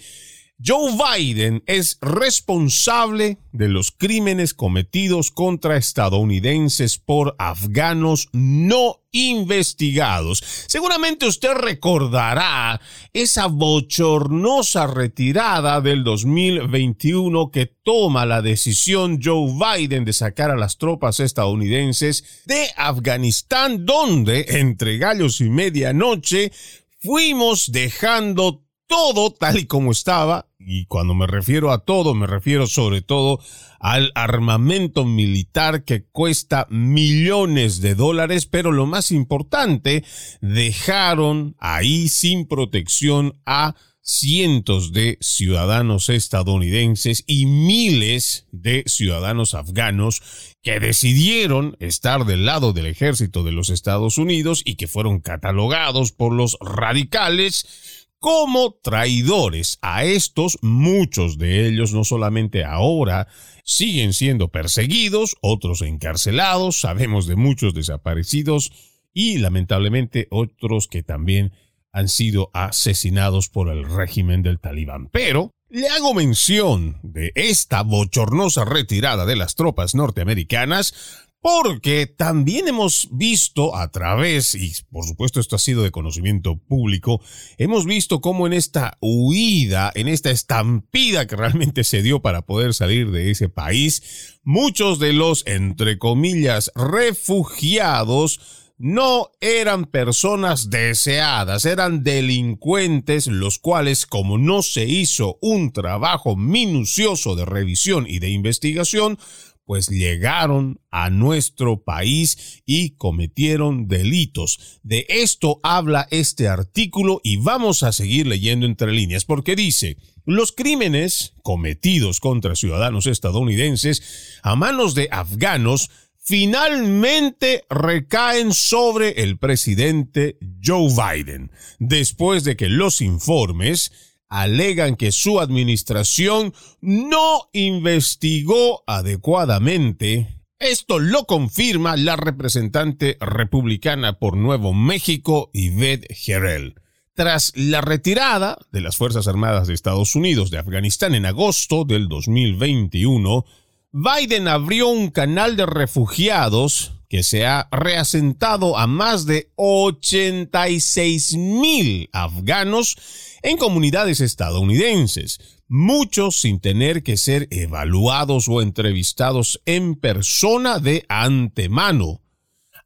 [0.63, 10.41] Joe Biden es responsable de los crímenes cometidos contra estadounidenses por afganos no investigados.
[10.67, 12.79] Seguramente usted recordará
[13.11, 20.77] esa bochornosa retirada del 2021 que toma la decisión Joe Biden de sacar a las
[20.77, 26.53] tropas estadounidenses de Afganistán, donde entre gallos y medianoche
[27.01, 32.67] fuimos dejando todo tal y como estaba, y cuando me refiero a todo, me refiero
[32.67, 33.39] sobre todo
[33.79, 40.03] al armamento militar que cuesta millones de dólares, pero lo más importante,
[40.41, 50.21] dejaron ahí sin protección a cientos de ciudadanos estadounidenses y miles de ciudadanos afganos
[50.61, 56.11] que decidieron estar del lado del ejército de los Estados Unidos y que fueron catalogados
[56.11, 59.77] por los radicales como traidores.
[59.81, 63.27] A estos, muchos de ellos no solamente ahora
[63.63, 68.71] siguen siendo perseguidos, otros encarcelados, sabemos de muchos desaparecidos
[69.13, 71.53] y lamentablemente otros que también
[71.91, 75.07] han sido asesinados por el régimen del talibán.
[75.09, 83.07] Pero le hago mención de esta bochornosa retirada de las tropas norteamericanas porque también hemos
[83.11, 87.21] visto a través, y por supuesto esto ha sido de conocimiento público,
[87.59, 92.73] hemos visto cómo en esta huida, en esta estampida que realmente se dio para poder
[92.73, 98.39] salir de ese país, muchos de los, entre comillas, refugiados,
[98.79, 107.35] no eran personas deseadas, eran delincuentes, los cuales, como no se hizo un trabajo minucioso
[107.35, 109.19] de revisión y de investigación,
[109.65, 114.79] pues llegaron a nuestro país y cometieron delitos.
[114.83, 120.51] De esto habla este artículo y vamos a seguir leyendo entre líneas porque dice, los
[120.51, 125.89] crímenes cometidos contra ciudadanos estadounidenses a manos de afganos
[126.25, 133.91] finalmente recaen sobre el presidente Joe Biden, después de que los informes
[134.29, 140.41] alegan que su administración no investigó adecuadamente.
[140.59, 146.75] Esto lo confirma la representante republicana por Nuevo México, Yvette Herrell.
[147.13, 152.07] Tras la retirada de las Fuerzas Armadas de Estados Unidos de Afganistán en agosto del
[152.09, 153.45] 2021,
[153.91, 162.09] Biden abrió un canal de refugiados que se ha reasentado a más de 86 mil
[162.11, 162.97] afganos
[163.45, 172.21] en comunidades estadounidenses, muchos sin tener que ser evaluados o entrevistados en persona de antemano.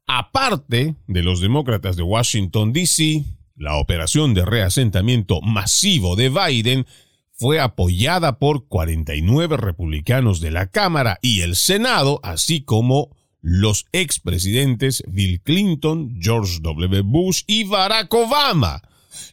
[0.06, 3.24] Aparte de los demócratas de Washington, D.C.,
[3.56, 6.86] la operación de reasentamiento masivo de Biden
[7.32, 15.02] fue apoyada por 49 republicanos de la Cámara y el Senado, así como los expresidentes
[15.08, 17.00] Bill Clinton, George W.
[17.00, 18.82] Bush y Barack Obama.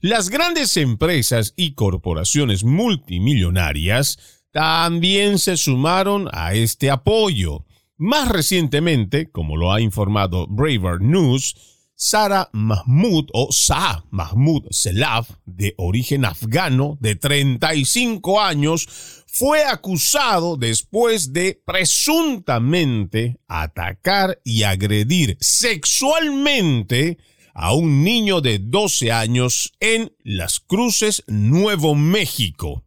[0.01, 4.18] Las grandes empresas y corporaciones multimillonarias
[4.51, 7.65] también se sumaron a este apoyo.
[7.97, 11.56] Más recientemente, como lo ha informado Braver News,
[11.95, 18.88] Sara Mahmoud o Sa Mahmoud Selaf, de origen afgano, de 35 años,
[19.25, 27.18] fue acusado después de presuntamente atacar y agredir sexualmente
[27.57, 32.83] a un niño de 12 años en Las Cruces, Nuevo México.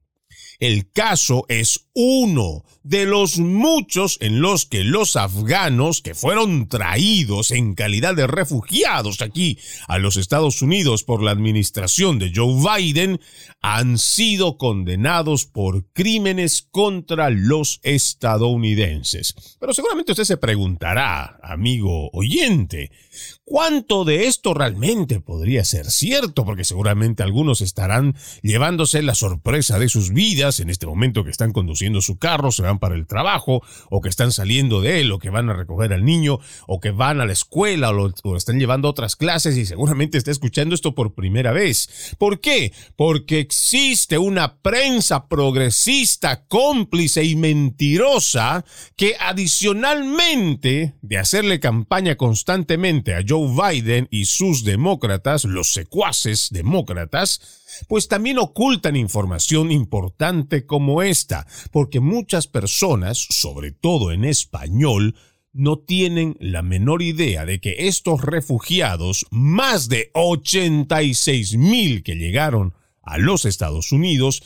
[0.60, 7.50] El caso es uno de los muchos en los que los afganos que fueron traídos
[7.50, 9.58] en calidad de refugiados aquí
[9.88, 13.20] a los Estados Unidos por la administración de Joe Biden
[13.62, 19.34] han sido condenados por crímenes contra los estadounidenses.
[19.58, 22.90] Pero seguramente usted se preguntará, amigo oyente,
[23.50, 26.44] ¿Cuánto de esto realmente podría ser cierto?
[26.44, 31.52] Porque seguramente algunos estarán llevándose la sorpresa de sus vidas en este momento que están
[31.52, 33.60] conduciendo su carro, se van para el trabajo,
[33.90, 36.38] o que están saliendo de él, o que van a recoger al niño,
[36.68, 40.30] o que van a la escuela, o, lo, están llevando otras clases y seguramente está
[40.30, 42.14] escuchando esto por primera vez.
[42.18, 42.72] ¿Por qué?
[42.94, 48.64] Porque existe una prensa progresista, cómplice y mentirosa
[48.94, 57.60] que adicionalmente de hacerle campaña constantemente a Joe Biden y sus demócratas, los secuaces demócratas,
[57.88, 65.14] pues también ocultan información importante como esta, porque muchas personas, sobre todo en español,
[65.52, 72.74] no tienen la menor idea de que estos refugiados, más de 86 mil que llegaron
[73.02, 74.42] a los Estados Unidos,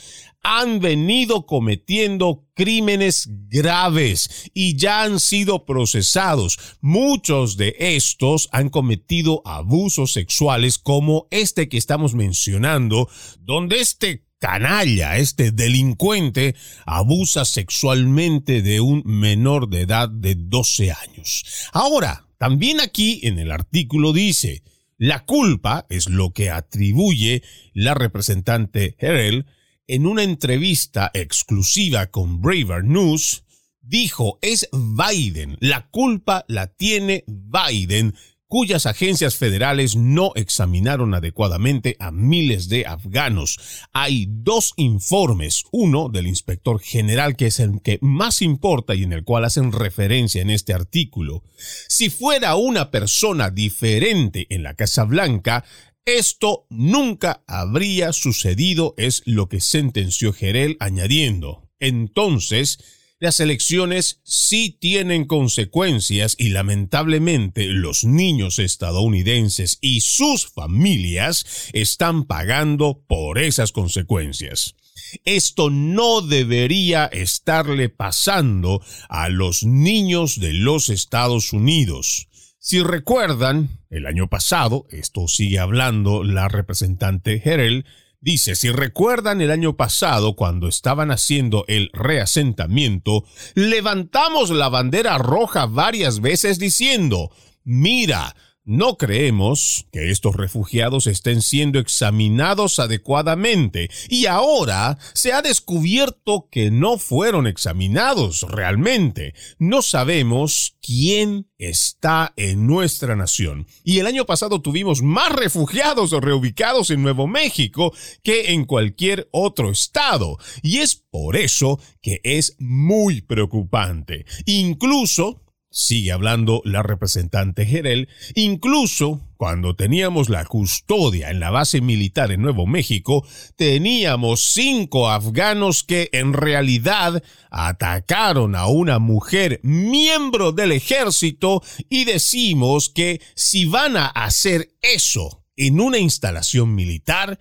[0.47, 6.77] han venido cometiendo crímenes graves y ya han sido procesados.
[6.81, 13.09] Muchos de estos han cometido abusos sexuales como este que estamos mencionando,
[13.39, 16.55] donde este canalla, este delincuente,
[16.85, 21.43] abusa sexualmente de un menor de edad de 12 años.
[21.73, 24.61] Ahora, también aquí en el artículo dice,
[24.99, 27.41] la culpa es lo que atribuye
[27.73, 29.47] la representante Herel
[29.87, 33.43] en una entrevista exclusiva con Braver News,
[33.81, 38.15] dijo, es Biden, la culpa la tiene Biden,
[38.47, 43.59] cuyas agencias federales no examinaron adecuadamente a miles de afganos.
[43.91, 49.13] Hay dos informes, uno del inspector general que es el que más importa y en
[49.13, 51.43] el cual hacen referencia en este artículo.
[51.87, 55.65] Si fuera una persona diferente en la Casa Blanca,
[56.05, 61.69] esto nunca habría sucedido, es lo que sentenció Gerel añadiendo.
[61.79, 62.79] Entonces,
[63.19, 73.03] las elecciones sí tienen consecuencias y lamentablemente los niños estadounidenses y sus familias están pagando
[73.07, 74.75] por esas consecuencias.
[75.23, 82.27] Esto no debería estarle pasando a los niños de los Estados Unidos.
[82.67, 87.85] Si recuerdan, el año pasado, esto sigue hablando la representante Herel,
[88.21, 95.67] dice, si recuerdan el año pasado cuando estaban haciendo el reasentamiento, levantamos la bandera roja
[95.67, 97.29] varias veces diciendo,
[97.63, 106.49] mira, no creemos que estos refugiados estén siendo examinados adecuadamente y ahora se ha descubierto
[106.51, 109.35] que no fueron examinados realmente.
[109.59, 113.67] No sabemos quién está en nuestra nación.
[113.83, 117.93] Y el año pasado tuvimos más refugiados reubicados en Nuevo México
[118.23, 120.37] que en cualquier otro estado.
[120.63, 124.25] Y es por eso que es muy preocupante.
[124.45, 125.44] Incluso
[125.75, 132.41] sigue hablando la representante Gerel, incluso cuando teníamos la custodia en la base militar en
[132.41, 133.27] Nuevo México,
[133.57, 142.89] teníamos cinco afganos que en realidad atacaron a una mujer miembro del ejército y decimos
[142.89, 147.37] que si van a hacer eso en una instalación militar,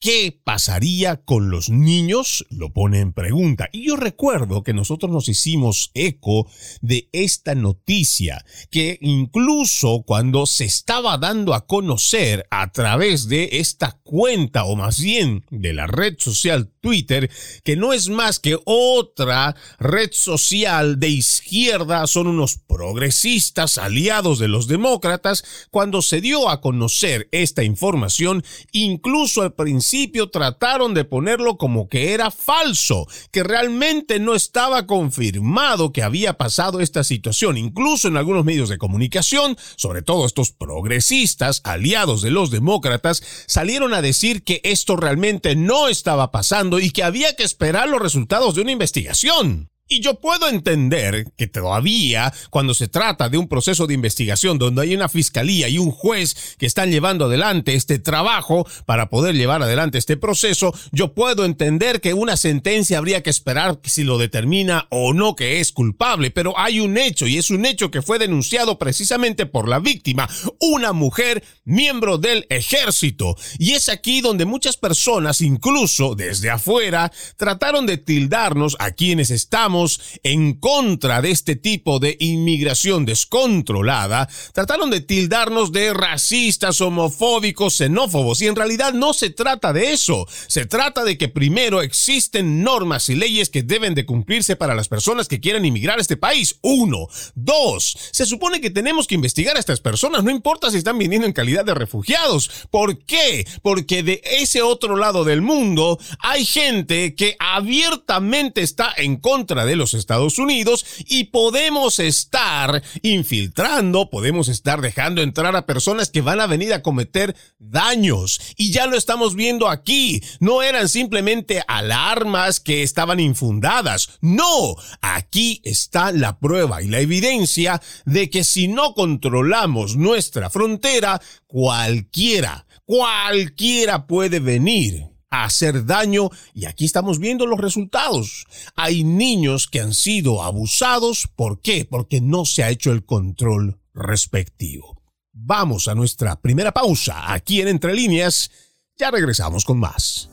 [0.00, 2.46] ¿Qué pasaría con los niños?
[2.50, 3.68] Lo pone en pregunta.
[3.72, 6.48] Y yo recuerdo que nosotros nos hicimos eco
[6.80, 13.98] de esta noticia, que incluso cuando se estaba dando a conocer a través de esta
[14.04, 17.28] cuenta, o más bien de la red social Twitter,
[17.64, 24.46] que no es más que otra red social de izquierda, son unos progresistas aliados de
[24.46, 29.87] los demócratas, cuando se dio a conocer esta información, incluso al principio
[30.30, 36.80] trataron de ponerlo como que era falso, que realmente no estaba confirmado que había pasado
[36.80, 37.56] esta situación.
[37.56, 43.94] Incluso en algunos medios de comunicación, sobre todo estos progresistas, aliados de los demócratas, salieron
[43.94, 48.54] a decir que esto realmente no estaba pasando y que había que esperar los resultados
[48.54, 49.70] de una investigación.
[49.90, 54.82] Y yo puedo entender que todavía, cuando se trata de un proceso de investigación donde
[54.82, 59.62] hay una fiscalía y un juez que están llevando adelante este trabajo para poder llevar
[59.62, 64.86] adelante este proceso, yo puedo entender que una sentencia habría que esperar si lo determina
[64.90, 68.18] o no que es culpable, pero hay un hecho y es un hecho que fue
[68.18, 70.28] denunciado precisamente por la víctima,
[70.60, 73.36] una mujer miembro del ejército.
[73.58, 79.77] Y es aquí donde muchas personas, incluso desde afuera, trataron de tildarnos a quienes estamos
[80.22, 88.42] en contra de este tipo de inmigración descontrolada, trataron de tildarnos de racistas, homofóbicos, xenófobos,
[88.42, 90.26] y en realidad no se trata de eso.
[90.46, 94.88] Se trata de que primero existen normas y leyes que deben de cumplirse para las
[94.88, 96.58] personas que quieran inmigrar a este país.
[96.62, 97.06] Uno.
[97.34, 97.96] Dos.
[98.12, 101.32] Se supone que tenemos que investigar a estas personas, no importa si están viniendo en
[101.32, 102.50] calidad de refugiados.
[102.70, 103.46] ¿Por qué?
[103.62, 109.67] Porque de ese otro lado del mundo hay gente que abiertamente está en contra de
[109.68, 116.22] de los Estados Unidos y podemos estar infiltrando, podemos estar dejando entrar a personas que
[116.22, 118.40] van a venir a cometer daños.
[118.56, 120.22] Y ya lo estamos viendo aquí.
[120.40, 124.18] No eran simplemente alarmas que estaban infundadas.
[124.20, 131.20] No, aquí está la prueba y la evidencia de que si no controlamos nuestra frontera,
[131.46, 138.46] cualquiera, cualquiera puede venir hacer daño y aquí estamos viendo los resultados.
[138.74, 141.28] Hay niños que han sido abusados.
[141.34, 141.84] ¿Por qué?
[141.84, 145.02] Porque no se ha hecho el control respectivo.
[145.32, 148.50] Vamos a nuestra primera pausa aquí en Entre Líneas.
[148.96, 150.30] Ya regresamos con más.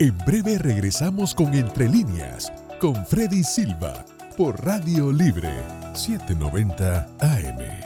[0.00, 4.04] En breve regresamos con Entre Líneas, con Freddy Silva,
[4.36, 5.52] por Radio Libre
[5.94, 7.83] 790 AM.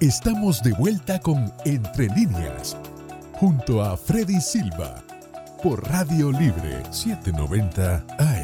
[0.00, 2.74] Estamos de vuelta con Entre líneas,
[3.34, 4.94] junto a Freddy Silva,
[5.62, 8.39] por Radio Libre 790 AM.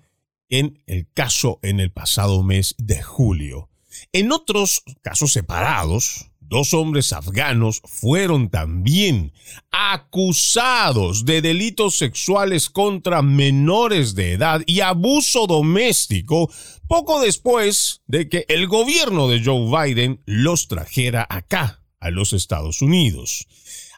[0.49, 3.71] en el caso en el pasado mes de julio.
[4.13, 9.33] En otros casos separados, Dos hombres afganos fueron también
[9.71, 16.51] acusados de delitos sexuales contra menores de edad y abuso doméstico
[16.87, 22.83] poco después de que el gobierno de Joe Biden los trajera acá, a los Estados
[22.83, 23.47] Unidos.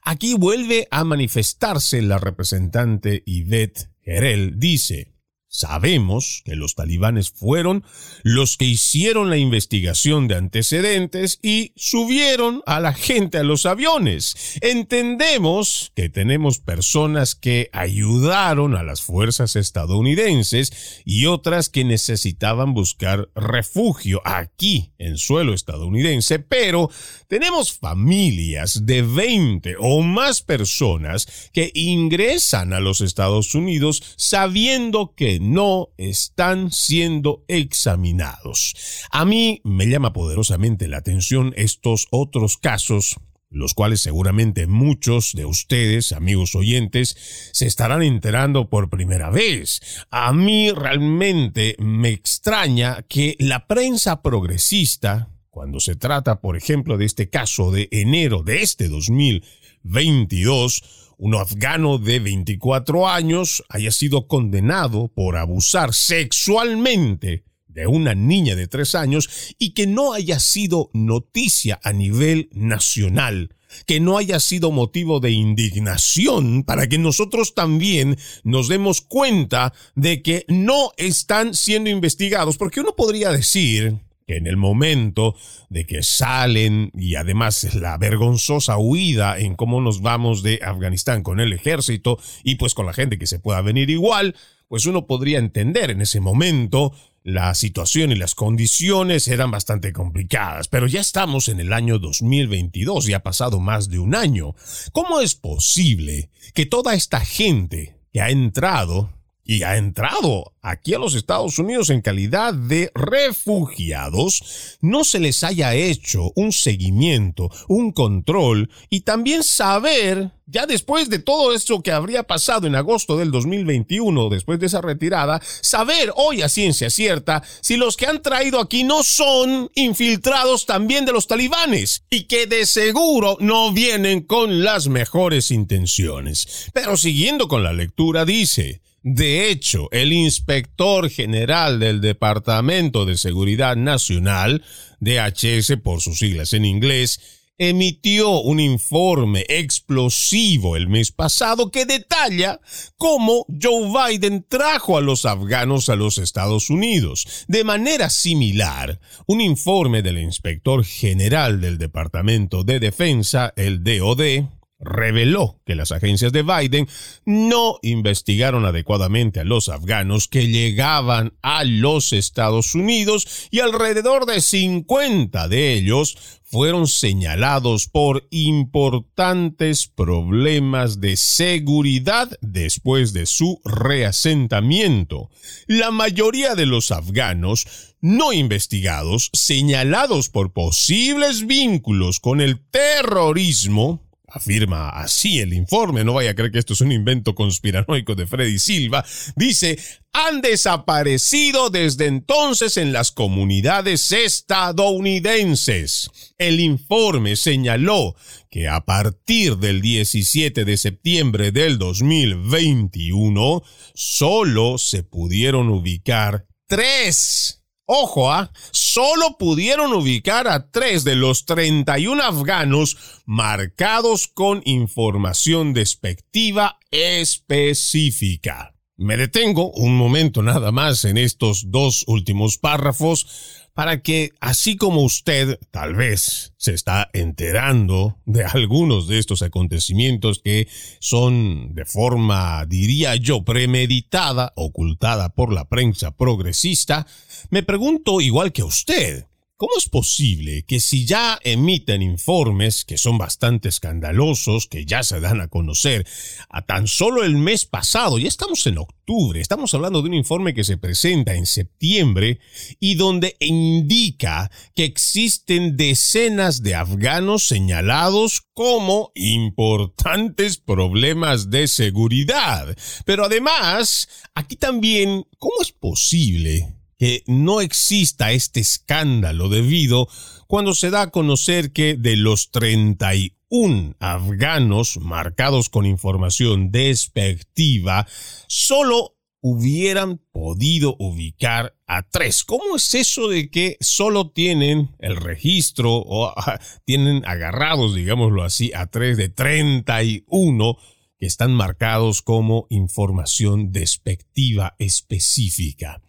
[0.02, 4.60] Aquí vuelve a manifestarse la representante Yvette Herel.
[4.60, 5.15] Dice,
[5.56, 7.82] Sabemos que los talibanes fueron
[8.22, 14.58] los que hicieron la investigación de antecedentes y subieron a la gente a los aviones.
[14.60, 23.30] Entendemos que tenemos personas que ayudaron a las fuerzas estadounidenses y otras que necesitaban buscar
[23.34, 26.90] refugio aquí en suelo estadounidense, pero
[27.28, 35.40] tenemos familias de 20 o más personas que ingresan a los Estados Unidos sabiendo que
[35.52, 38.74] no están siendo examinados.
[39.10, 43.16] A mí me llama poderosamente la atención estos otros casos
[43.56, 47.16] los cuales seguramente muchos de ustedes, amigos oyentes,
[47.52, 49.80] se estarán enterando por primera vez.
[50.10, 57.06] A mí realmente me extraña que la prensa progresista, cuando se trata, por ejemplo, de
[57.06, 65.08] este caso de enero de este 2022, un afgano de 24 años haya sido condenado
[65.08, 71.78] por abusar sexualmente de una niña de 3 años y que no haya sido noticia
[71.82, 73.54] a nivel nacional,
[73.86, 80.22] que no haya sido motivo de indignación para que nosotros también nos demos cuenta de
[80.22, 85.36] que no están siendo investigados, porque uno podría decir, que en el momento
[85.68, 91.38] de que salen y además la vergonzosa huida en cómo nos vamos de Afganistán con
[91.38, 94.34] el ejército y pues con la gente que se pueda venir igual,
[94.68, 100.68] pues uno podría entender en ese momento la situación y las condiciones eran bastante complicadas,
[100.68, 104.54] pero ya estamos en el año 2022 y ha pasado más de un año.
[104.92, 109.15] ¿Cómo es posible que toda esta gente que ha entrado
[109.46, 115.44] y ha entrado aquí a los Estados Unidos en calidad de refugiados, no se les
[115.44, 121.92] haya hecho un seguimiento, un control y también saber, ya después de todo esto que
[121.92, 127.44] habría pasado en agosto del 2021, después de esa retirada, saber hoy a ciencia cierta
[127.60, 132.48] si los que han traído aquí no son infiltrados también de los talibanes y que
[132.48, 136.68] de seguro no vienen con las mejores intenciones.
[136.72, 143.76] Pero siguiendo con la lectura dice, de hecho, el inspector general del Departamento de Seguridad
[143.76, 144.64] Nacional,
[144.98, 147.20] DHS por sus siglas en inglés,
[147.56, 152.60] emitió un informe explosivo el mes pasado que detalla
[152.98, 157.44] cómo Joe Biden trajo a los afganos a los Estados Unidos.
[157.46, 165.60] De manera similar, un informe del inspector general del Departamento de Defensa, el DOD, reveló
[165.64, 166.88] que las agencias de Biden
[167.24, 174.40] no investigaron adecuadamente a los afganos que llegaban a los Estados Unidos y alrededor de
[174.40, 185.28] 50 de ellos fueron señalados por importantes problemas de seguridad después de su reasentamiento.
[185.66, 187.66] La mayoría de los afganos
[188.00, 196.30] no investigados, señalados por posibles vínculos con el terrorismo, afirma así el informe, no vaya
[196.30, 199.04] a creer que esto es un invento conspiranoico de Freddy Silva,
[199.36, 199.78] dice,
[200.12, 206.10] han desaparecido desde entonces en las comunidades estadounidenses.
[206.38, 208.16] El informe señaló
[208.50, 213.62] que a partir del 17 de septiembre del 2021,
[213.94, 218.50] solo se pudieron ubicar tres Ojo, ¿ah?
[218.72, 228.75] solo pudieron ubicar a tres de los 31 afganos marcados con información despectiva específica.
[228.98, 235.02] Me detengo un momento nada más en estos dos últimos párrafos para que, así como
[235.02, 240.66] usted tal vez se está enterando de algunos de estos acontecimientos que
[240.98, 247.06] son de forma, diría yo, premeditada, ocultada por la prensa progresista,
[247.50, 249.26] me pregunto igual que usted,
[249.58, 255.18] ¿Cómo es posible que si ya emiten informes que son bastante escandalosos, que ya se
[255.18, 256.06] dan a conocer
[256.50, 260.52] a tan solo el mes pasado, ya estamos en octubre, estamos hablando de un informe
[260.52, 262.38] que se presenta en septiembre
[262.80, 272.76] y donde indica que existen decenas de afganos señalados como importantes problemas de seguridad?
[273.06, 280.08] Pero además, aquí también, ¿cómo es posible que no exista este escándalo debido
[280.46, 288.06] cuando se da a conocer que de los 31 afganos marcados con información despectiva,
[288.46, 292.44] solo hubieran podido ubicar a tres.
[292.44, 298.72] ¿Cómo es eso de que solo tienen el registro o ah, tienen agarrados, digámoslo así,
[298.74, 300.76] a tres de 31
[301.18, 306.02] que están marcados como información despectiva específica?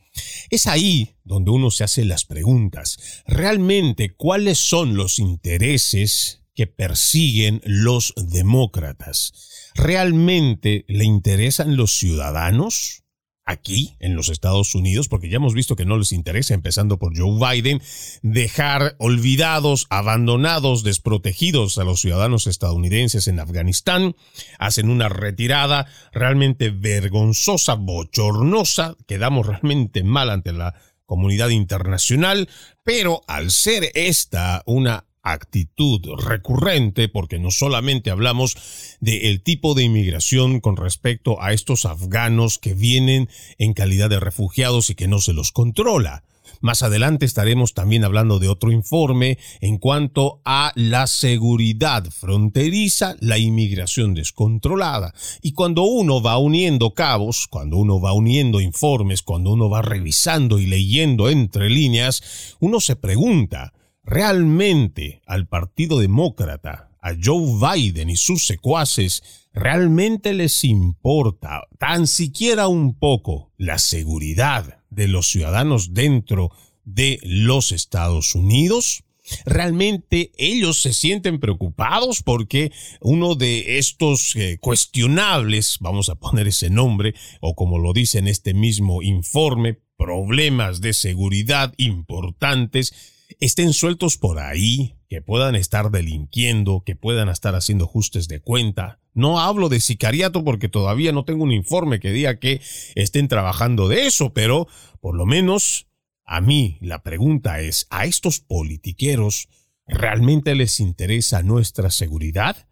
[0.50, 3.24] Es ahí donde uno se hace las preguntas.
[3.26, 9.34] ¿Realmente cuáles son los intereses que persiguen los demócratas?
[9.76, 13.04] ¿Realmente le interesan los ciudadanos?
[13.48, 17.18] Aquí en los Estados Unidos, porque ya hemos visto que no les interesa, empezando por
[17.18, 17.82] Joe Biden,
[18.22, 24.16] dejar olvidados, abandonados, desprotegidos a los ciudadanos estadounidenses en Afganistán,
[24.60, 32.50] hacen una retirada realmente vergonzosa, bochornosa, quedamos realmente mal ante la comunidad internacional,
[32.84, 38.58] pero al ser esta una actitud recurrente, porque no solamente hablamos
[39.00, 44.90] del tipo de inmigración con respecto a estos afganos que vienen en calidad de refugiados
[44.90, 46.24] y que no se los controla.
[46.62, 53.38] Más adelante estaremos también hablando de otro informe en cuanto a la seguridad fronteriza, la
[53.38, 55.13] inmigración descontrolada.
[55.42, 60.60] Y cuando uno va uniendo cabos, cuando uno va uniendo informes, cuando uno va revisando
[60.60, 63.74] y leyendo entre líneas, uno se pregunta,
[64.08, 69.22] realmente al Partido Demócrata, a Joe Biden y sus secuaces,
[69.54, 76.52] realmente les importa tan siquiera un poco la seguridad de los ciudadanos dentro
[76.86, 79.04] de los Estados Unidos?
[79.46, 86.70] ¿Realmente ellos se sienten preocupados porque uno de estos eh, cuestionables, vamos a poner ese
[86.70, 94.18] nombre, o como lo dice en este mismo informe, problemas de seguridad importantes, estén sueltos
[94.18, 99.00] por ahí, que puedan estar delinquiendo, que puedan estar haciendo ajustes de cuenta.
[99.13, 102.62] No hablo de sicariato porque todavía no tengo un informe que diga que
[102.96, 104.68] estén trabajando de eso, pero
[105.02, 105.88] por lo menos
[106.26, 109.50] a mí la pregunta es, ¿a estos politiqueros
[109.86, 112.68] realmente les interesa nuestra seguridad?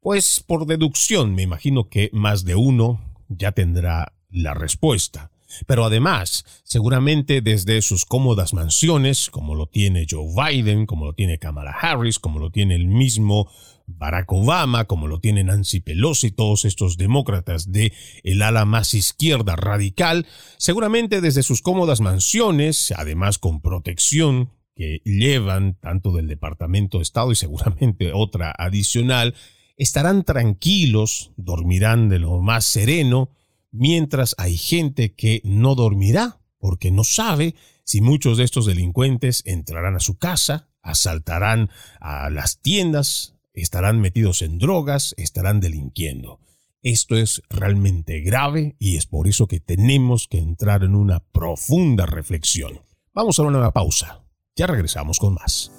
[0.00, 5.30] Pues por deducción me imagino que más de uno ya tendrá la respuesta.
[5.66, 11.38] Pero además, seguramente desde sus cómodas mansiones, como lo tiene Joe Biden, como lo tiene
[11.38, 13.50] Kamala Harris, como lo tiene el mismo
[13.86, 19.56] Barack Obama, como lo tiene Nancy Pelosi, todos estos demócratas de el ala más izquierda
[19.56, 20.26] radical,
[20.58, 27.32] seguramente desde sus cómodas mansiones, además con protección que llevan tanto del Departamento de Estado
[27.32, 29.34] y seguramente otra adicional,
[29.76, 33.30] estarán tranquilos, dormirán de lo más sereno,
[33.70, 37.54] mientras hay gente que no dormirá porque no sabe
[37.84, 44.42] si muchos de estos delincuentes entrarán a su casa, asaltarán a las tiendas, estarán metidos
[44.42, 46.40] en drogas, estarán delinquiendo.
[46.82, 52.06] Esto es realmente grave y es por eso que tenemos que entrar en una profunda
[52.06, 52.80] reflexión.
[53.12, 54.22] Vamos a una nueva pausa.
[54.56, 55.72] Ya regresamos con más.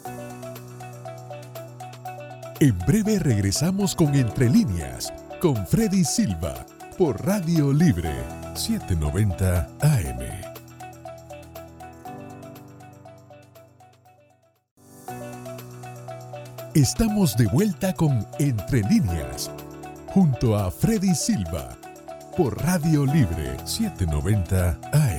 [2.59, 6.65] En breve regresamos con Entre líneas, con Freddy Silva
[6.97, 8.11] por Radio Libre
[8.55, 10.19] 790 AM.
[16.73, 19.51] Estamos de vuelta con Entre líneas,
[20.07, 21.77] junto a Freddy Silva,
[22.37, 25.10] por Radio Libre 790 AM.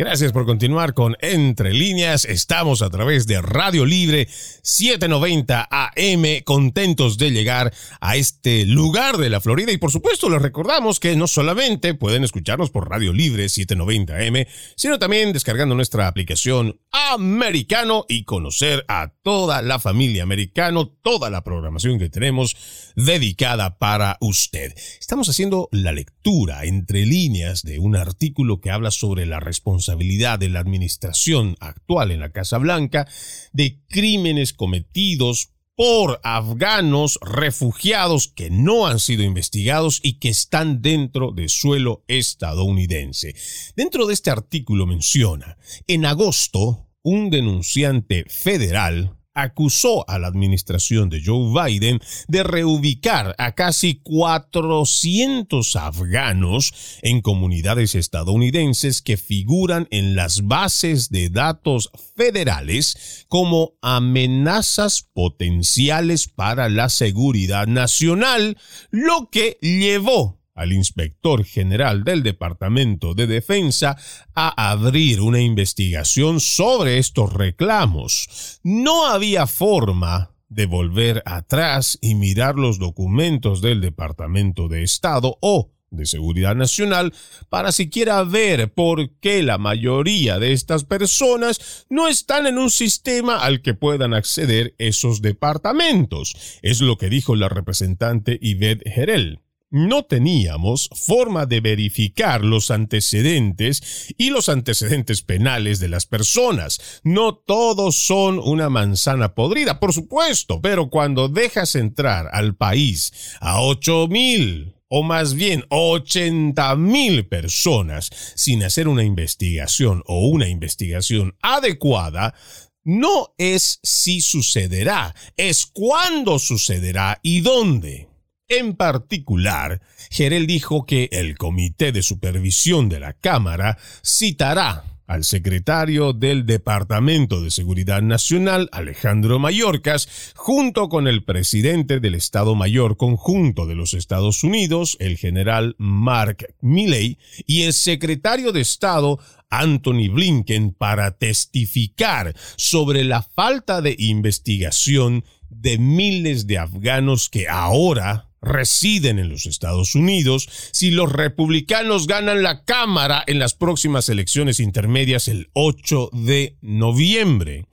[0.00, 2.24] Gracias por continuar con Entre líneas.
[2.24, 9.28] Estamos a través de Radio Libre 790 AM, contentos de llegar a este lugar de
[9.28, 9.72] la Florida.
[9.72, 14.46] Y por supuesto, les recordamos que no solamente pueden escucharnos por Radio Libre 790 AM,
[14.74, 21.44] sino también descargando nuestra aplicación Americano y conocer a toda la familia americano, toda la
[21.44, 22.56] programación que tenemos
[22.96, 24.72] dedicada para usted.
[24.98, 30.48] Estamos haciendo la lectura entre líneas de un artículo que habla sobre la responsabilidad de
[30.48, 33.06] la administración actual en la Casa Blanca
[33.52, 41.32] de crímenes cometidos por afganos refugiados que no han sido investigados y que están dentro
[41.32, 43.34] de suelo estadounidense.
[43.76, 51.22] Dentro de este artículo menciona, en agosto, un denunciante federal acusó a la administración de
[51.24, 60.46] Joe Biden de reubicar a casi 400 afganos en comunidades estadounidenses que figuran en las
[60.46, 68.58] bases de datos federales como amenazas potenciales para la seguridad nacional,
[68.90, 73.96] lo que llevó al inspector general del Departamento de Defensa
[74.34, 78.60] a abrir una investigación sobre estos reclamos.
[78.62, 85.70] No había forma de volver atrás y mirar los documentos del Departamento de Estado o
[85.90, 87.12] de Seguridad Nacional
[87.48, 93.38] para siquiera ver por qué la mayoría de estas personas no están en un sistema
[93.38, 96.58] al que puedan acceder esos departamentos.
[96.62, 104.12] Es lo que dijo la representante Yvette Herel no teníamos forma de verificar los antecedentes
[104.18, 107.00] y los antecedentes penales de las personas.
[107.04, 113.60] No todos son una manzana podrida, por supuesto, pero cuando dejas entrar al país a
[113.62, 121.36] ocho mil o más bien 80 mil personas sin hacer una investigación o una investigación
[121.42, 122.34] adecuada,
[122.82, 128.09] no es si sucederá, es cuándo sucederá y dónde.
[128.52, 136.12] En particular, Gerel dijo que el Comité de Supervisión de la Cámara citará al secretario
[136.12, 143.66] del Departamento de Seguridad Nacional, Alejandro Mayorkas, junto con el presidente del Estado Mayor Conjunto
[143.66, 150.72] de los Estados Unidos, el general Mark Milley, y el secretario de Estado, Anthony Blinken,
[150.72, 159.28] para testificar sobre la falta de investigación de miles de afganos que ahora residen en
[159.28, 165.50] los Estados Unidos si los republicanos ganan la Cámara en las próximas elecciones intermedias el
[165.54, 167.66] 8 de noviembre.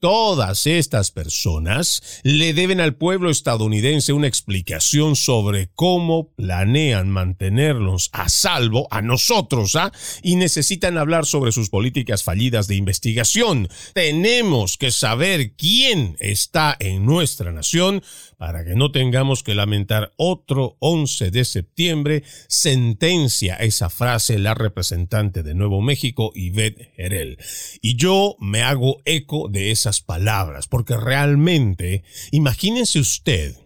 [0.00, 8.28] Todas estas personas le deben al pueblo estadounidense una explicación sobre cómo planean mantenernos a
[8.28, 9.90] salvo a nosotros, ¿ah?
[10.22, 13.68] Y necesitan hablar sobre sus políticas fallidas de investigación.
[13.92, 18.04] Tenemos que saber quién está en nuestra nación
[18.38, 25.42] para que no tengamos que lamentar otro 11 de septiembre, sentencia esa frase la representante
[25.42, 27.38] de Nuevo México, Yvette Herel.
[27.82, 33.56] Y yo me hago eco de esas palabras, porque realmente, imagínense usted,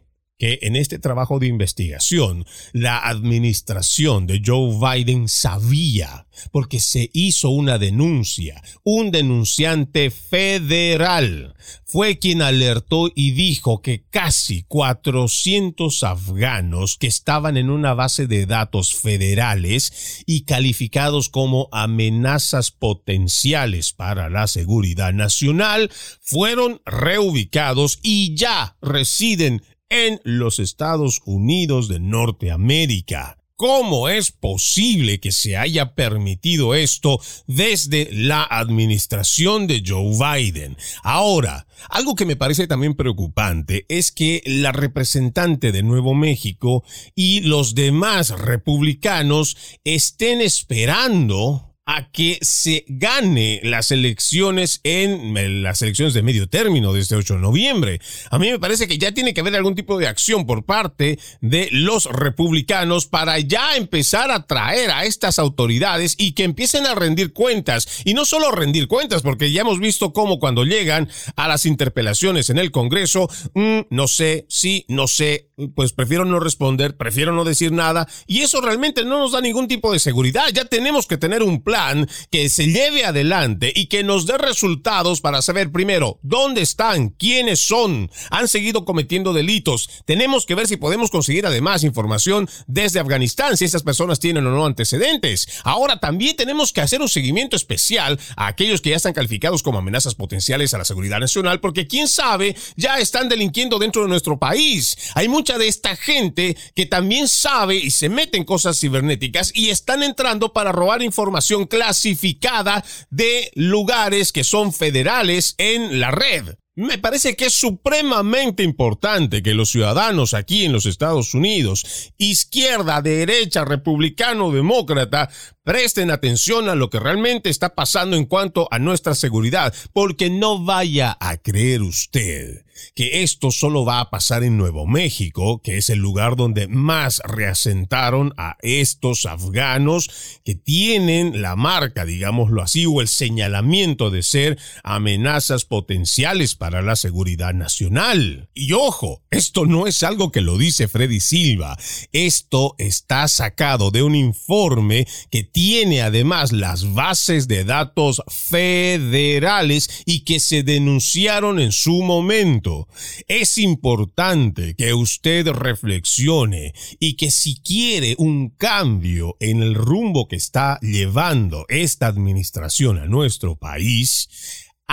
[0.43, 7.51] que en este trabajo de investigación la administración de Joe Biden sabía, porque se hizo
[7.51, 17.07] una denuncia, un denunciante federal fue quien alertó y dijo que casi 400 afganos que
[17.07, 25.13] estaban en una base de datos federales y calificados como amenazas potenciales para la seguridad
[25.13, 33.37] nacional fueron reubicados y ya residen en los Estados Unidos de Norteamérica.
[33.57, 40.79] ¿Cómo es posible que se haya permitido esto desde la administración de Joe Biden?
[41.03, 47.43] Ahora, algo que me parece también preocupante es que la representante de Nuevo México y
[47.43, 56.23] los demás republicanos estén esperando a que se gane las elecciones en las elecciones de
[56.23, 58.01] medio término de este 8 de noviembre.
[58.31, 61.19] A mí me parece que ya tiene que haber algún tipo de acción por parte
[61.41, 66.95] de los republicanos para ya empezar a traer a estas autoridades y que empiecen a
[66.95, 68.03] rendir cuentas.
[68.05, 72.51] Y no solo rendir cuentas, porque ya hemos visto cómo cuando llegan a las interpelaciones
[72.51, 77.45] en el Congreso, mm, no sé, sí, no sé, pues prefiero no responder, prefiero no
[77.45, 80.47] decir nada y eso realmente no nos da ningún tipo de seguridad.
[80.53, 85.21] Ya tenemos que tener un plan que se lleve adelante y que nos dé resultados
[85.21, 89.89] para saber primero dónde están, quiénes son, han seguido cometiendo delitos.
[90.05, 94.51] Tenemos que ver si podemos conseguir además información desde Afganistán, si esas personas tienen o
[94.51, 95.49] no antecedentes.
[95.65, 99.79] Ahora también tenemos que hacer un seguimiento especial a aquellos que ya están calificados como
[99.79, 104.39] amenazas potenciales a la seguridad nacional, porque quién sabe, ya están delinquiendo dentro de nuestro
[104.39, 104.97] país.
[105.15, 110.03] Hay de esta gente que también sabe y se mete en cosas cibernéticas y están
[110.03, 116.57] entrando para robar información clasificada de lugares que son federales en la red.
[116.75, 123.03] Me parece que es supremamente importante que los ciudadanos aquí en los Estados Unidos, izquierda,
[123.03, 125.29] derecha, republicano, demócrata,
[125.65, 130.65] presten atención a lo que realmente está pasando en cuanto a nuestra seguridad, porque no
[130.65, 135.91] vaya a creer usted que esto solo va a pasar en Nuevo México, que es
[135.91, 140.11] el lugar donde más reasentaron a estos afganos
[140.45, 146.97] que tienen la marca, digámoslo así, o el señalamiento de ser amenazas potenciales para la
[146.97, 148.49] seguridad nacional.
[148.55, 151.79] Y ojo, esto no es algo que lo dice Freddy Silva,
[152.13, 160.21] esto está sacado de un informe que tiene además las bases de datos federales y
[160.21, 162.89] que se denunciaron en su momento.
[163.29, 170.37] Es importante que usted reflexione y que si quiere un cambio en el rumbo que
[170.37, 174.29] está llevando esta administración a nuestro país,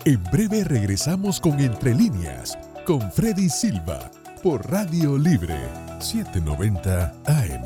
[0.06, 4.10] En breve regresamos con Entre líneas, con Freddy Silva,
[4.42, 5.58] por Radio Libre
[6.00, 7.64] 790 AM.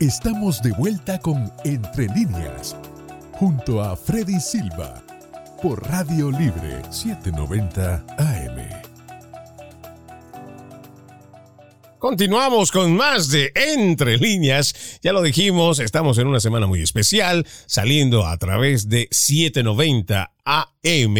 [0.00, 2.76] Estamos de vuelta con Entre líneas,
[3.34, 5.00] junto a Freddy Silva,
[5.62, 8.81] por Radio Libre 790 AM.
[12.12, 14.98] Continuamos con más de Entre líneas.
[15.02, 21.16] Ya lo dijimos, estamos en una semana muy especial, saliendo a través de 790 AM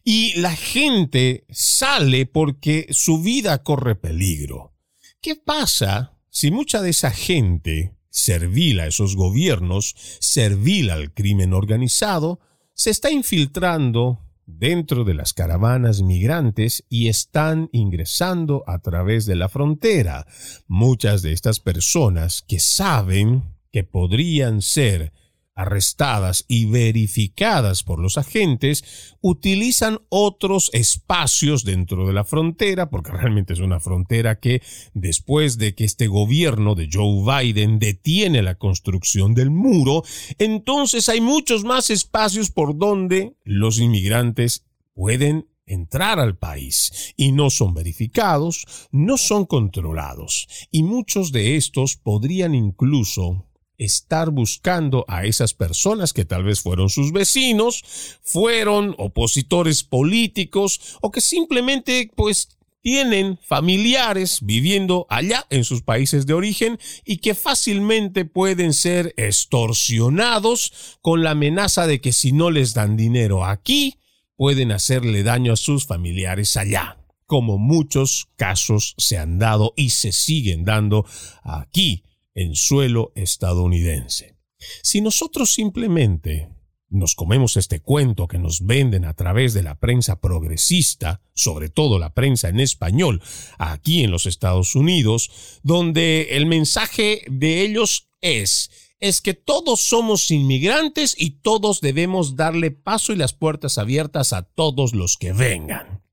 [0.05, 4.73] Y la gente sale porque su vida corre peligro.
[5.19, 12.39] ¿Qué pasa si mucha de esa gente, servil a esos gobiernos, servil al crimen organizado,
[12.73, 19.49] se está infiltrando dentro de las caravanas migrantes y están ingresando a través de la
[19.49, 20.25] frontera.
[20.67, 25.13] Muchas de estas personas que saben que podrían ser
[25.57, 33.53] arrestadas y verificadas por los agentes, utilizan otros espacios dentro de la frontera, porque realmente
[33.53, 34.61] es una frontera que
[34.93, 40.03] después de que este gobierno de Joe Biden detiene la construcción del muro,
[40.37, 47.13] entonces hay muchos más espacios por donde los inmigrantes pueden entrar al país.
[47.17, 50.47] Y no son verificados, no son controlados.
[50.71, 53.46] Y muchos de estos podrían incluso
[53.77, 57.83] estar buscando a esas personas que tal vez fueron sus vecinos,
[58.23, 66.33] fueron opositores políticos o que simplemente pues tienen familiares viviendo allá en sus países de
[66.33, 72.73] origen y que fácilmente pueden ser extorsionados con la amenaza de que si no les
[72.73, 73.95] dan dinero aquí,
[74.35, 80.11] pueden hacerle daño a sus familiares allá, como muchos casos se han dado y se
[80.11, 81.05] siguen dando
[81.43, 82.03] aquí
[82.37, 84.37] en suelo estadounidense.
[84.83, 86.49] Si nosotros simplemente
[86.89, 91.99] nos comemos este cuento que nos venden a través de la prensa progresista, sobre todo
[91.99, 93.21] la prensa en español,
[93.57, 98.69] aquí en los Estados Unidos, donde el mensaje de ellos es
[98.99, 104.41] es que todos somos inmigrantes y todos debemos darle paso y las puertas abiertas a
[104.41, 106.03] todos los que vengan.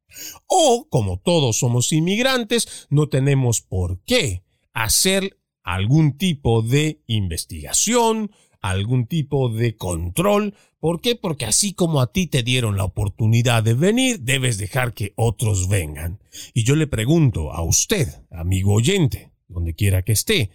[0.47, 4.45] O, como todos somos inmigrantes, no tenemos por qué
[4.75, 10.55] hacer algún tipo de investigación, algún tipo de control.
[10.79, 11.17] ¿Por qué?
[11.17, 15.69] Porque así como a ti te dieron la oportunidad de venir, debes dejar que otros
[15.69, 16.21] vengan.
[16.53, 20.51] Y yo le pregunto a usted, amigo oyente, donde quiera que esté,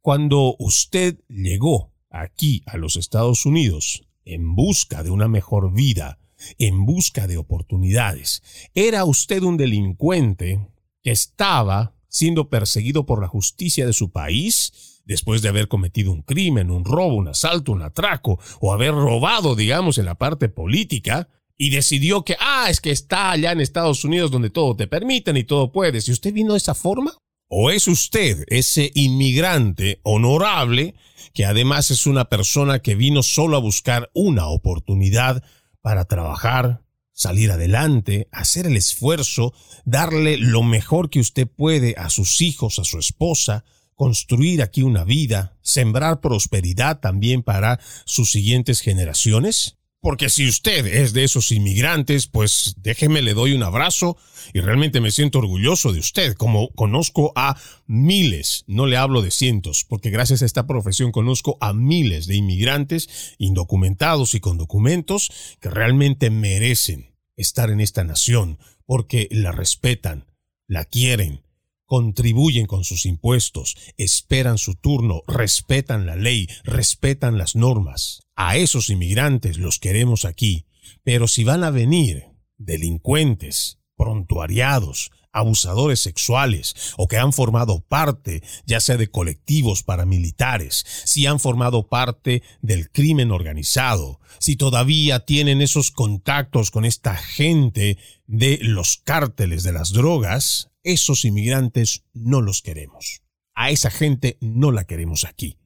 [0.00, 6.18] cuando usted llegó aquí a los Estados Unidos en busca de una mejor vida,
[6.58, 8.42] en busca de oportunidades,
[8.74, 10.68] ¿era usted un delincuente
[11.02, 16.22] que estaba siendo perseguido por la justicia de su país después de haber cometido un
[16.22, 21.28] crimen, un robo, un asalto, un atraco o haber robado, digamos, en la parte política,
[21.58, 25.36] y decidió que, ah, es que está allá en Estados Unidos donde todo te permiten
[25.36, 26.08] y todo puedes.
[26.08, 27.12] ¿Y usted vino de esa forma?
[27.48, 30.94] ¿O es usted ese inmigrante honorable
[31.32, 35.42] que además es una persona que vino solo a buscar una oportunidad
[35.80, 36.83] para trabajar,
[37.14, 39.54] salir adelante, hacer el esfuerzo,
[39.84, 45.04] darle lo mejor que usted puede a sus hijos, a su esposa, construir aquí una
[45.04, 49.78] vida, sembrar prosperidad también para sus siguientes generaciones?
[50.04, 54.18] Porque si usted es de esos inmigrantes, pues déjeme, le doy un abrazo
[54.52, 59.30] y realmente me siento orgulloso de usted, como conozco a miles, no le hablo de
[59.30, 65.56] cientos, porque gracias a esta profesión conozco a miles de inmigrantes indocumentados y con documentos
[65.58, 70.26] que realmente merecen estar en esta nación, porque la respetan,
[70.68, 71.43] la quieren,
[71.86, 78.22] contribuyen con sus impuestos, esperan su turno, respetan la ley, respetan las normas.
[78.36, 80.66] A esos inmigrantes los queremos aquí,
[81.02, 82.24] pero si van a venir
[82.58, 91.26] delincuentes, prontuariados, abusadores sexuales o que han formado parte ya sea de colectivos paramilitares, si
[91.26, 98.58] han formado parte del crimen organizado, si todavía tienen esos contactos con esta gente de
[98.62, 103.22] los cárteles de las drogas, esos inmigrantes no los queremos.
[103.54, 105.58] A esa gente no la queremos aquí.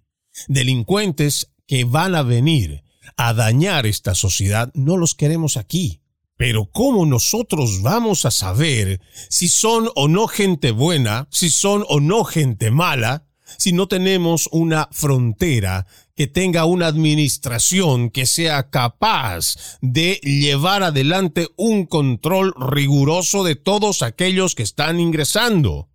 [0.46, 2.84] Delincuentes que van a venir
[3.16, 6.00] a dañar esta sociedad, no los queremos aquí.
[6.36, 12.00] Pero ¿cómo nosotros vamos a saber si son o no gente buena, si son o
[12.00, 19.78] no gente mala, si no tenemos una frontera que tenga una administración que sea capaz
[19.80, 25.88] de llevar adelante un control riguroso de todos aquellos que están ingresando?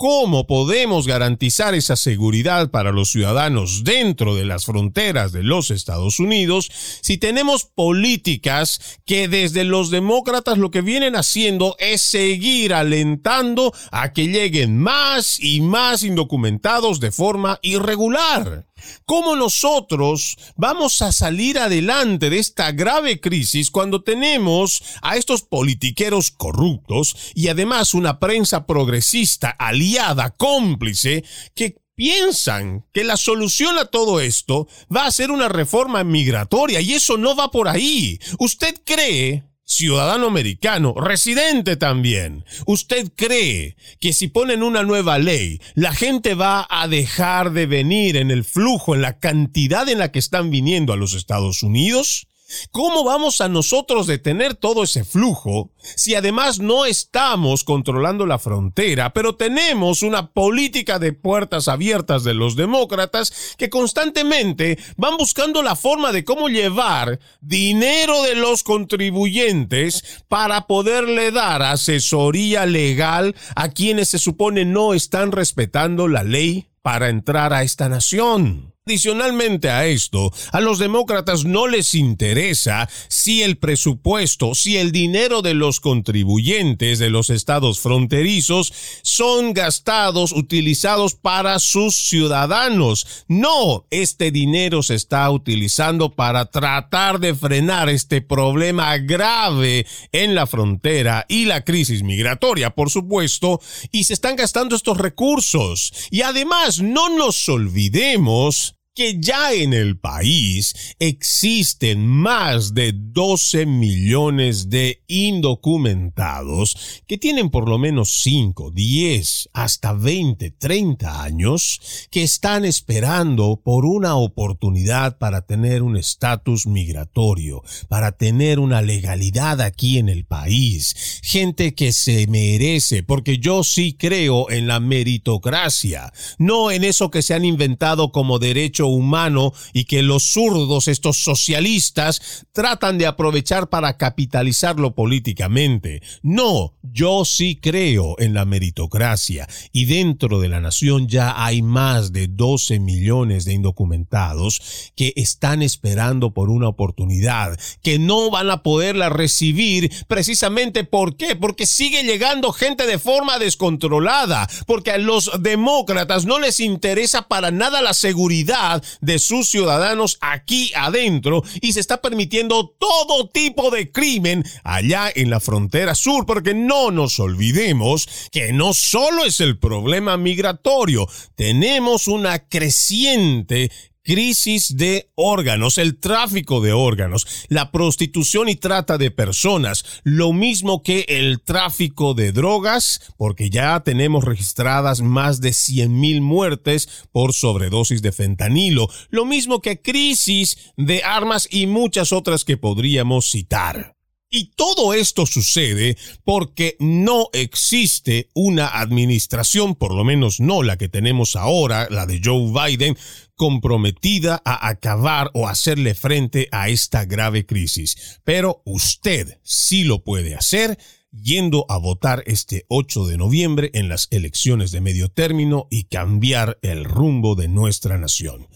[0.00, 6.18] ¿Cómo podemos garantizar esa seguridad para los ciudadanos dentro de las fronteras de los Estados
[6.18, 6.70] Unidos
[7.02, 14.14] si tenemos políticas que desde los demócratas lo que vienen haciendo es seguir alentando a
[14.14, 18.64] que lleguen más y más indocumentados de forma irregular?
[19.04, 26.30] ¿Cómo nosotros vamos a salir adelante de esta grave crisis cuando tenemos a estos politiqueros
[26.30, 29.89] corruptos y además una prensa progresista aliada,
[30.30, 31.24] cómplice,
[31.54, 36.94] que piensan que la solución a todo esto va a ser una reforma migratoria y
[36.94, 38.18] eso no va por ahí.
[38.38, 45.94] ¿Usted cree ciudadano americano, residente también, ¿usted cree que si ponen una nueva ley, la
[45.94, 50.18] gente va a dejar de venir en el flujo, en la cantidad en la que
[50.18, 52.26] están viniendo a los Estados Unidos?
[52.70, 59.12] ¿Cómo vamos a nosotros detener todo ese flujo si además no estamos controlando la frontera,
[59.12, 65.76] pero tenemos una política de puertas abiertas de los demócratas que constantemente van buscando la
[65.76, 74.08] forma de cómo llevar dinero de los contribuyentes para poderle dar asesoría legal a quienes
[74.08, 78.69] se supone no están respetando la ley para entrar a esta nación?
[78.86, 85.42] Adicionalmente a esto, a los demócratas no les interesa si el presupuesto, si el dinero
[85.42, 88.72] de los contribuyentes de los estados fronterizos
[89.02, 93.26] son gastados, utilizados para sus ciudadanos.
[93.28, 100.46] No, este dinero se está utilizando para tratar de frenar este problema grave en la
[100.46, 103.60] frontera y la crisis migratoria, por supuesto,
[103.92, 105.92] y se están gastando estos recursos.
[106.10, 114.68] Y además, no nos olvidemos que ya en el país existen más de 12 millones
[114.68, 121.80] de indocumentados que tienen por lo menos 5, 10, hasta 20, 30 años
[122.10, 129.62] que están esperando por una oportunidad para tener un estatus migratorio, para tener una legalidad
[129.62, 131.20] aquí en el país.
[131.22, 137.22] Gente que se merece, porque yo sí creo en la meritocracia, no en eso que
[137.22, 143.68] se han inventado como derecho humano y que los zurdos, estos socialistas, tratan de aprovechar
[143.68, 146.02] para capitalizarlo políticamente.
[146.22, 152.12] No, yo sí creo en la meritocracia y dentro de la nación ya hay más
[152.12, 158.62] de 12 millones de indocumentados que están esperando por una oportunidad, que no van a
[158.62, 161.36] poderla recibir precisamente ¿por?
[161.36, 167.50] Porque sigue llegando gente de forma descontrolada, porque a los demócratas no les interesa para
[167.50, 173.90] nada la seguridad de sus ciudadanos aquí adentro y se está permitiendo todo tipo de
[173.90, 179.58] crimen allá en la frontera sur, porque no nos olvidemos que no solo es el
[179.58, 183.70] problema migratorio, tenemos una creciente
[184.02, 190.82] crisis de órganos, el tráfico de órganos, la prostitución y trata de personas, lo mismo
[190.82, 197.32] que el tráfico de drogas, porque ya tenemos registradas más de 100 mil muertes por
[197.32, 203.96] sobredosis de fentanilo, lo mismo que crisis de armas y muchas otras que podríamos citar.
[204.32, 210.88] Y todo esto sucede porque no existe una administración, por lo menos no la que
[210.88, 212.96] tenemos ahora, la de Joe Biden,
[213.40, 218.20] comprometida a acabar o hacerle frente a esta grave crisis.
[218.22, 220.76] Pero usted sí lo puede hacer
[221.10, 226.58] yendo a votar este 8 de noviembre en las elecciones de medio término y cambiar
[226.60, 228.46] el rumbo de nuestra nación.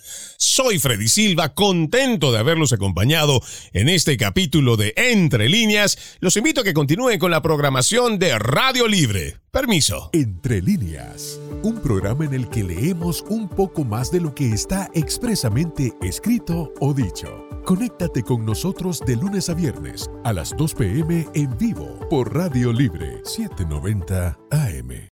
[0.46, 3.40] Soy Freddy Silva, contento de haberlos acompañado
[3.72, 5.96] en este capítulo de Entre líneas.
[6.20, 9.38] Los invito a que continúen con la programación de Radio Libre.
[9.50, 10.10] Permiso.
[10.12, 14.90] Entre líneas, un programa en el que leemos un poco más de lo que está
[14.92, 17.48] expresamente escrito o dicho.
[17.64, 22.70] Conéctate con nosotros de lunes a viernes a las 2 pm en vivo por Radio
[22.70, 25.02] Libre 790 AM.